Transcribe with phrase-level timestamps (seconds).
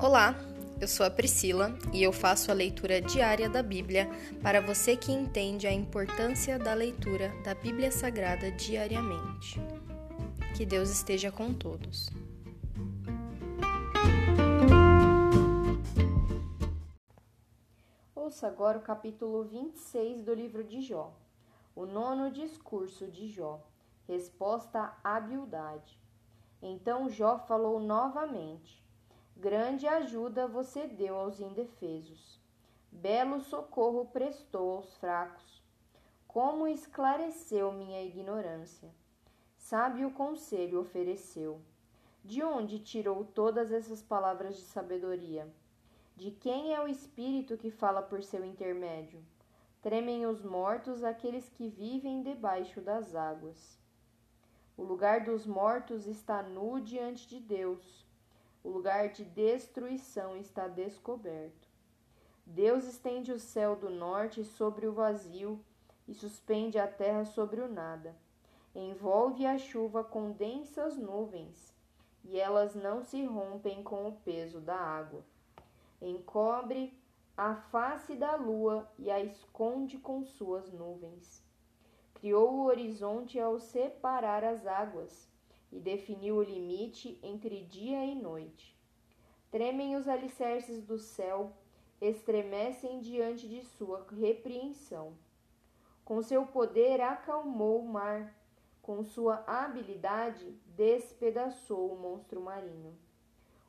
[0.00, 0.32] Olá,
[0.80, 4.08] eu sou a Priscila e eu faço a leitura diária da Bíblia
[4.40, 9.60] para você que entende a importância da leitura da Bíblia Sagrada diariamente.
[10.56, 12.08] Que Deus esteja com todos.
[18.14, 21.12] Ouça agora o capítulo 26 do livro de Jó,
[21.74, 23.60] o nono discurso de Jó,
[24.06, 25.98] resposta à Bildade.
[26.62, 28.87] Então Jó falou novamente.
[29.40, 32.40] Grande ajuda você deu aos indefesos.
[32.90, 35.62] Belo socorro prestou aos fracos.
[36.26, 38.92] Como esclareceu minha ignorância.
[39.56, 41.60] Sábio conselho ofereceu.
[42.24, 45.48] De onde tirou todas essas palavras de sabedoria?
[46.16, 49.24] De quem é o espírito que fala por seu intermédio?
[49.80, 53.78] Tremem os mortos, aqueles que vivem debaixo das águas.
[54.76, 58.07] O lugar dos mortos está nu diante de Deus
[58.68, 61.66] o lugar de destruição está descoberto.
[62.44, 65.58] Deus estende o céu do norte sobre o vazio
[66.06, 68.14] e suspende a terra sobre o nada.
[68.74, 71.74] Envolve a chuva com densas nuvens,
[72.22, 75.24] e elas não se rompem com o peso da água.
[76.00, 76.92] Encobre
[77.38, 81.42] a face da lua e a esconde com suas nuvens.
[82.12, 85.26] Criou o horizonte ao separar as águas
[85.70, 88.76] e definiu o limite entre dia e noite.
[89.50, 91.52] Tremem os alicerces do céu,
[92.00, 95.16] estremecem diante de sua repreensão.
[96.04, 98.34] Com seu poder acalmou o mar,
[98.80, 102.96] com sua habilidade despedaçou o monstro marinho.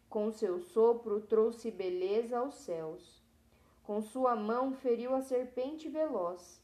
[0.10, 3.22] Com seu sopro trouxe beleza aos céus.
[3.84, 6.64] Com sua mão feriu a serpente veloz.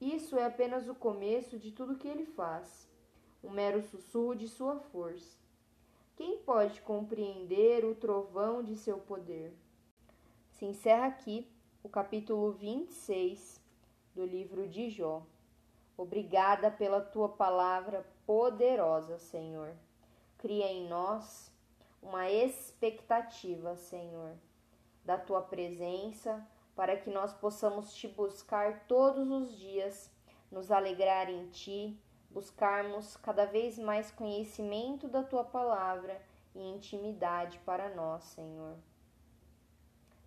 [0.00, 2.88] Isso é apenas o começo de tudo que ele faz
[3.46, 5.38] um mero sussurro de sua força.
[6.16, 9.54] Quem pode compreender o trovão de seu poder?
[10.50, 11.48] Se encerra aqui
[11.80, 13.60] o capítulo 26
[14.14, 15.22] do livro de Jó.
[15.96, 19.76] Obrigada pela tua palavra poderosa, Senhor.
[20.38, 21.52] Cria em nós
[22.02, 24.34] uma expectativa, Senhor,
[25.04, 26.44] da tua presença,
[26.74, 30.10] para que nós possamos te buscar todos os dias,
[30.50, 31.96] nos alegrar em ti
[32.36, 36.20] buscarmos cada vez mais conhecimento da tua palavra
[36.54, 38.76] e intimidade para nós, Senhor.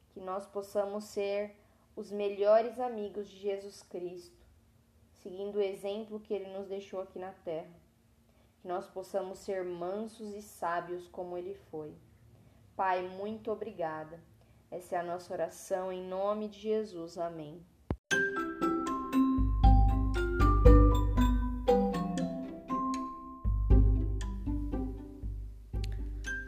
[0.09, 1.55] Que nós possamos ser
[1.95, 4.43] os melhores amigos de Jesus Cristo,
[5.21, 7.79] seguindo o exemplo que ele nos deixou aqui na terra.
[8.59, 11.93] Que nós possamos ser mansos e sábios como ele foi.
[12.75, 14.19] Pai, muito obrigada.
[14.71, 17.19] Essa é a nossa oração em nome de Jesus.
[17.19, 17.63] Amém.